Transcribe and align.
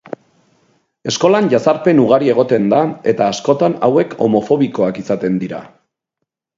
Eskolan 1.11 1.49
jazarpen 1.51 2.01
ugari 2.05 2.33
egoten 2.35 2.67
da 2.73 2.81
eta 3.13 3.29
askotan 3.37 3.79
hauek 3.89 4.19
homofobikoak 4.27 5.03
izaten 5.07 5.43
dira. 5.47 5.67